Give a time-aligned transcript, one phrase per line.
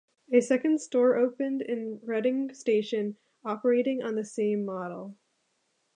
[0.33, 5.15] A second store opened in Reading station operating on the same model.